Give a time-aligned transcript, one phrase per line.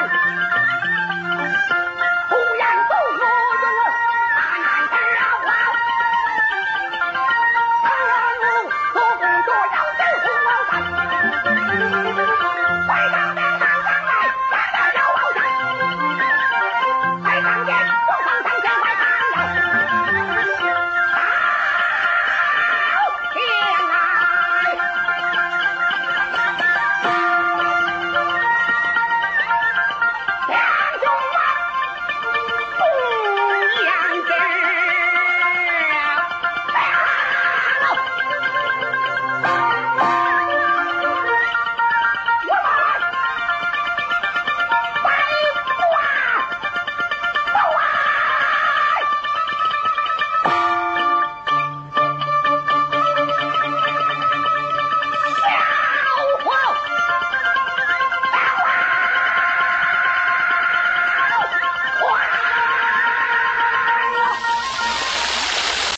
[0.00, 0.46] Bye.